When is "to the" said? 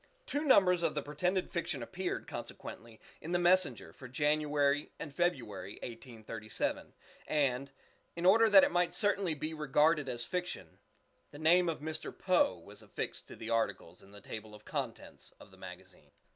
13.27-13.51